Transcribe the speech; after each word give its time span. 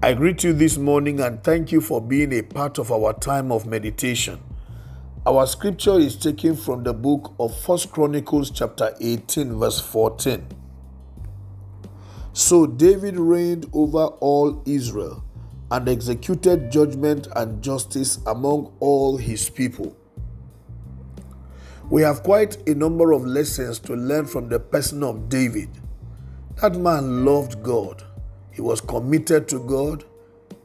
I 0.00 0.14
greet 0.14 0.44
you 0.44 0.52
this 0.52 0.78
morning 0.78 1.18
and 1.18 1.42
thank 1.42 1.72
you 1.72 1.80
for 1.80 2.00
being 2.00 2.32
a 2.32 2.42
part 2.42 2.78
of 2.78 2.92
our 2.92 3.12
time 3.14 3.50
of 3.50 3.66
meditation. 3.66 4.38
Our 5.26 5.44
scripture 5.44 5.98
is 5.98 6.14
taken 6.14 6.54
from 6.54 6.84
the 6.84 6.94
book 6.94 7.34
of 7.40 7.58
First 7.62 7.90
Chronicles 7.90 8.52
chapter 8.52 8.94
18 9.00 9.58
verse 9.58 9.80
14. 9.80 10.46
So 12.32 12.64
David 12.64 13.18
reigned 13.18 13.68
over 13.72 14.04
all 14.20 14.62
Israel 14.66 15.24
and 15.72 15.88
executed 15.88 16.70
judgment 16.70 17.26
and 17.34 17.60
justice 17.60 18.20
among 18.24 18.72
all 18.78 19.16
his 19.16 19.50
people. 19.50 19.96
We 21.90 22.02
have 22.02 22.22
quite 22.22 22.68
a 22.68 22.74
number 22.76 23.10
of 23.10 23.26
lessons 23.26 23.80
to 23.80 23.96
learn 23.96 24.26
from 24.26 24.48
the 24.48 24.60
person 24.60 25.02
of 25.02 25.28
David. 25.28 25.70
That 26.62 26.76
man 26.76 27.24
loved 27.24 27.64
God. 27.64 28.04
He 28.58 28.62
was 28.62 28.80
committed 28.80 29.46
to 29.50 29.60
God. 29.60 30.02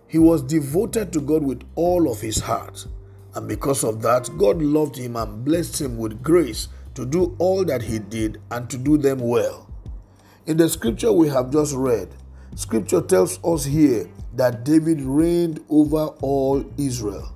He 0.08 0.18
was 0.18 0.42
devoted 0.42 1.14
to 1.14 1.22
God 1.22 1.44
with 1.44 1.62
all 1.76 2.12
of 2.12 2.22
his 2.22 2.40
heart. 2.40 2.88
And 3.36 3.48
because 3.48 3.84
of 3.84 4.02
that, 4.02 4.32
God 4.36 4.64
loved 4.64 4.96
him 4.98 5.16
and 5.16 5.46
blessed 5.46 5.80
him 5.80 6.00
with 6.00 6.24
grace 6.24 6.70
to 6.96 7.06
do 7.06 7.36
all 7.38 7.64
that 7.66 7.84
he 7.84 8.00
did 8.00 8.42
and 8.50 8.68
to 8.72 8.80
do 8.80 8.98
them 8.98 9.20
well. 9.20 9.70
In 10.48 10.58
the 10.58 10.70
scripture 10.70 11.14
we 11.14 11.28
have 11.30 11.52
just 11.52 11.76
read, 11.76 12.10
scripture 12.56 13.00
tells 13.00 13.38
us 13.44 13.64
here 13.64 14.10
that 14.38 14.64
David 14.64 15.00
reigned 15.00 15.64
over 15.70 16.08
all 16.24 16.66
Israel. 16.80 17.32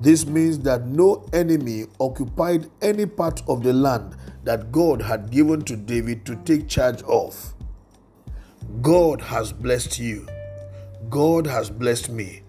This 0.00 0.24
means 0.24 0.60
that 0.60 0.86
no 0.86 1.28
enemy 1.34 1.88
occupied 2.00 2.70
any 2.80 3.04
part 3.04 3.42
of 3.46 3.62
the 3.62 3.74
land 3.74 4.16
that 4.44 4.72
God 4.72 5.02
had 5.02 5.30
given 5.30 5.60
to 5.66 5.76
David 5.76 6.24
to 6.24 6.36
take 6.36 6.68
charge 6.68 7.02
of. 7.02 7.52
God 8.82 9.22
has 9.22 9.50
blessed 9.50 9.98
you. 9.98 10.28
God 11.08 11.46
has 11.46 11.70
blessed 11.70 12.10
me. 12.10 12.42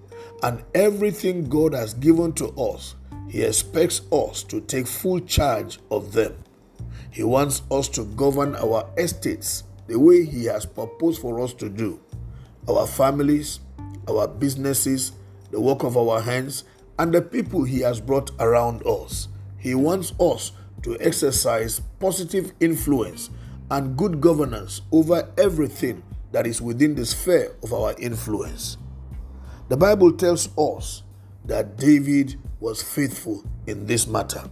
And 0.44 0.64
everything 0.76 1.48
God 1.48 1.74
has 1.74 1.94
given 1.94 2.34
to 2.34 2.50
us, 2.50 2.96
He 3.30 3.42
expects 3.42 4.02
us 4.12 4.44
to 4.44 4.60
take 4.60 4.86
full 4.86 5.22
charge 5.22 5.80
of 5.90 6.12
them. 6.12 6.36
He 7.10 7.24
wants 7.24 7.62
us 7.72 7.88
to 7.90 8.04
govern 8.04 8.56
our 8.58 8.88
estates 8.98 9.64
the 9.88 9.98
way 9.98 10.26
He 10.26 10.44
has 10.46 10.66
proposed 10.66 11.22
for 11.22 11.40
us 11.40 11.54
to 11.54 11.70
do. 11.70 12.02
Our 12.68 12.86
families, 12.86 13.62
our 14.08 14.28
businesses, 14.28 15.14
the 15.52 15.62
work 15.62 15.84
of 15.84 15.96
our 15.96 16.20
hands, 16.20 16.66
and 17.00 17.14
the 17.14 17.22
people 17.22 17.64
He 17.64 17.80
has 17.80 18.02
brought 18.02 18.30
around 18.40 18.86
us. 18.86 19.30
He 19.58 19.74
wants 19.74 20.14
us 20.20 20.52
to 20.84 21.00
exercise 21.00 21.80
positive 22.00 22.52
influence 22.60 23.30
and 23.72 23.98
good 23.98 24.20
governance 24.20 24.82
over 24.92 25.28
everything 25.38 26.04
that 26.32 26.46
is 26.46 26.62
within 26.62 26.96
the 26.96 27.06
sphere 27.06 27.56
of 27.64 27.74
our 27.74 27.94
influence. 27.98 28.78
The 29.70 29.78
Bible 29.78 30.12
tells 30.14 30.50
us 30.58 31.04
that 31.46 31.78
David 31.78 32.40
was 32.60 32.82
faithful 32.82 33.44
in 33.68 33.86
this 33.86 34.08
matter. 34.08 34.44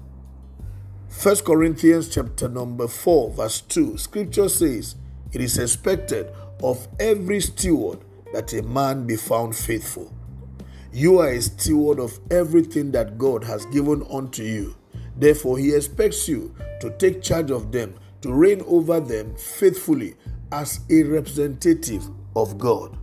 1 1.21 1.35
Corinthians 1.37 2.09
chapter 2.09 2.47
number 2.47 2.87
4 2.87 3.31
verse 3.31 3.61
2 3.61 3.97
scripture 3.97 4.49
says 4.49 4.95
it 5.31 5.41
is 5.41 5.57
expected 5.57 6.31
of 6.61 6.87
every 6.99 7.39
steward 7.39 7.99
that 8.33 8.53
a 8.53 8.61
man 8.61 9.05
be 9.05 9.15
found 9.15 9.55
faithful. 9.55 10.11
You 10.91 11.19
are 11.19 11.29
a 11.29 11.41
steward 11.41 11.99
of 11.99 12.19
everything 12.31 12.91
that 12.91 13.17
God 13.17 13.43
has 13.43 13.65
given 13.67 14.05
unto 14.11 14.43
you. 14.43 14.75
Therefore, 15.15 15.57
He 15.57 15.73
expects 15.73 16.27
you 16.27 16.55
to 16.79 16.89
take 16.97 17.21
charge 17.21 17.51
of 17.51 17.71
them, 17.71 17.95
to 18.21 18.33
reign 18.33 18.63
over 18.67 18.99
them 18.99 19.35
faithfully 19.35 20.15
as 20.51 20.81
a 20.89 21.03
representative 21.03 22.03
of 22.35 22.57
God. 22.57 22.97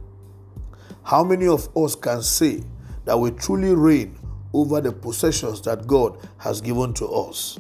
How 1.02 1.22
many 1.22 1.46
of 1.46 1.68
us 1.76 1.94
can 1.94 2.22
say 2.22 2.62
that 3.04 3.18
we 3.18 3.30
truly 3.32 3.74
reign 3.74 4.18
over 4.52 4.80
the 4.80 4.92
possessions 4.92 5.60
that 5.62 5.86
God 5.86 6.18
has 6.38 6.60
given 6.60 6.94
to 6.94 7.06
us? 7.06 7.58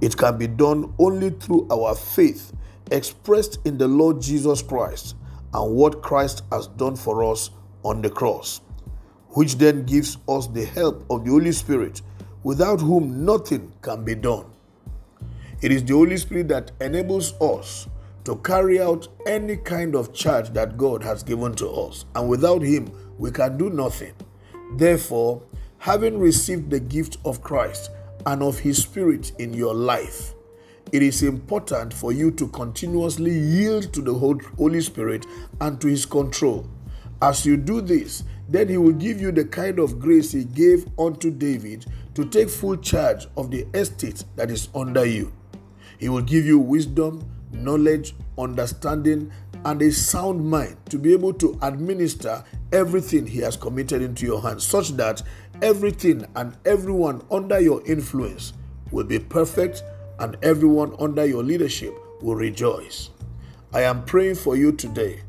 It 0.00 0.16
can 0.16 0.38
be 0.38 0.46
done 0.46 0.92
only 0.98 1.30
through 1.30 1.68
our 1.70 1.94
faith 1.94 2.52
expressed 2.90 3.58
in 3.64 3.78
the 3.78 3.88
Lord 3.88 4.20
Jesus 4.20 4.62
Christ 4.62 5.16
and 5.52 5.74
what 5.74 6.02
Christ 6.02 6.42
has 6.50 6.66
done 6.66 6.96
for 6.96 7.24
us 7.24 7.50
on 7.84 8.02
the 8.02 8.10
cross 8.10 8.60
which 9.34 9.56
then 9.56 9.84
gives 9.84 10.16
us 10.28 10.46
the 10.46 10.64
help 10.64 11.04
of 11.10 11.24
the 11.24 11.30
Holy 11.30 11.52
Spirit, 11.52 12.02
without 12.42 12.80
whom 12.80 13.24
nothing 13.24 13.72
can 13.82 14.04
be 14.04 14.14
done. 14.14 14.46
It 15.60 15.72
is 15.72 15.84
the 15.84 15.94
Holy 15.94 16.16
Spirit 16.16 16.48
that 16.48 16.70
enables 16.80 17.32
us 17.40 17.88
to 18.24 18.36
carry 18.36 18.80
out 18.80 19.08
any 19.26 19.56
kind 19.56 19.94
of 19.94 20.12
charge 20.12 20.50
that 20.50 20.76
God 20.76 21.02
has 21.02 21.22
given 21.22 21.54
to 21.56 21.68
us, 21.68 22.04
and 22.14 22.28
without 22.28 22.62
Him, 22.62 22.90
we 23.18 23.30
can 23.30 23.56
do 23.56 23.70
nothing. 23.70 24.14
Therefore, 24.76 25.42
having 25.78 26.18
received 26.18 26.70
the 26.70 26.80
gift 26.80 27.18
of 27.24 27.42
Christ 27.42 27.90
and 28.26 28.42
of 28.42 28.58
His 28.58 28.82
Spirit 28.82 29.32
in 29.38 29.52
your 29.52 29.74
life, 29.74 30.34
it 30.92 31.02
is 31.02 31.22
important 31.22 31.92
for 31.92 32.12
you 32.12 32.30
to 32.32 32.48
continuously 32.48 33.32
yield 33.32 33.92
to 33.92 34.00
the 34.00 34.14
Holy 34.14 34.80
Spirit 34.80 35.26
and 35.60 35.80
to 35.80 35.88
His 35.88 36.06
control. 36.06 36.68
As 37.20 37.46
you 37.46 37.56
do 37.56 37.80
this, 37.80 38.24
then 38.48 38.68
he 38.68 38.76
will 38.76 38.92
give 38.92 39.20
you 39.20 39.32
the 39.32 39.44
kind 39.44 39.78
of 39.78 39.98
grace 39.98 40.32
he 40.32 40.44
gave 40.44 40.86
unto 40.98 41.30
David 41.30 41.86
to 42.14 42.26
take 42.26 42.50
full 42.50 42.76
charge 42.76 43.26
of 43.36 43.50
the 43.50 43.66
estate 43.74 44.24
that 44.36 44.50
is 44.50 44.68
under 44.74 45.04
you. 45.04 45.32
He 45.98 46.08
will 46.08 46.22
give 46.22 46.44
you 46.44 46.58
wisdom, 46.58 47.28
knowledge, 47.54 48.14
understanding, 48.38 49.30
and 49.64 49.80
a 49.80 49.90
sound 49.90 50.44
mind 50.44 50.76
to 50.90 50.98
be 50.98 51.12
able 51.12 51.32
to 51.34 51.58
administer 51.62 52.44
everything 52.72 53.26
he 53.26 53.38
has 53.38 53.56
committed 53.56 54.02
into 54.02 54.26
your 54.26 54.42
hands, 54.42 54.66
such 54.66 54.90
that 54.90 55.22
everything 55.62 56.26
and 56.36 56.56
everyone 56.64 57.22
under 57.30 57.60
your 57.60 57.82
influence 57.86 58.52
will 58.90 59.04
be 59.04 59.18
perfect 59.18 59.82
and 60.18 60.36
everyone 60.42 60.94
under 60.98 61.24
your 61.24 61.42
leadership 61.42 61.94
will 62.20 62.36
rejoice. 62.36 63.10
I 63.72 63.82
am 63.82 64.04
praying 64.04 64.36
for 64.36 64.56
you 64.56 64.72
today 64.72 65.20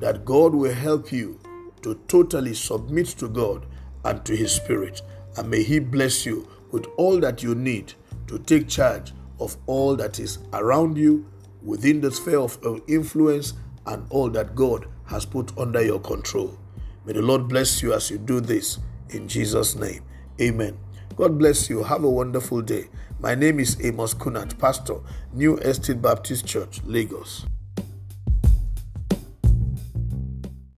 that 0.00 0.24
God 0.24 0.54
will 0.54 0.74
help 0.74 1.10
you 1.10 1.40
to 1.82 1.94
totally 2.08 2.54
submit 2.54 3.06
to 3.08 3.28
God 3.28 3.66
and 4.04 4.24
to 4.24 4.36
His 4.36 4.52
Spirit. 4.52 5.02
And 5.36 5.50
may 5.50 5.62
He 5.62 5.78
bless 5.78 6.24
you 6.24 6.48
with 6.70 6.86
all 6.96 7.18
that 7.20 7.42
you 7.42 7.54
need 7.54 7.94
to 8.26 8.38
take 8.38 8.68
charge 8.68 9.12
of 9.40 9.56
all 9.66 9.96
that 9.96 10.18
is 10.18 10.38
around 10.52 10.96
you 10.96 11.26
within 11.62 12.00
the 12.00 12.10
sphere 12.10 12.38
of 12.40 12.58
influence 12.86 13.54
and 13.86 14.06
all 14.10 14.30
that 14.30 14.54
God 14.54 14.86
has 15.06 15.24
put 15.24 15.56
under 15.58 15.82
your 15.82 16.00
control. 16.00 16.58
May 17.04 17.14
the 17.14 17.22
Lord 17.22 17.48
bless 17.48 17.82
you 17.82 17.94
as 17.94 18.10
you 18.10 18.18
do 18.18 18.40
this 18.40 18.78
in 19.10 19.28
Jesus' 19.28 19.74
name. 19.74 20.02
Amen. 20.40 20.76
God 21.16 21.38
bless 21.38 21.68
you. 21.68 21.82
Have 21.82 22.04
a 22.04 22.10
wonderful 22.10 22.62
day. 22.62 22.88
My 23.18 23.34
name 23.34 23.58
is 23.58 23.76
Amos 23.82 24.14
Kunat, 24.14 24.58
Pastor, 24.58 25.00
New 25.32 25.56
Estate 25.58 26.00
Baptist 26.00 26.46
Church, 26.46 26.80
Lagos. 26.84 27.46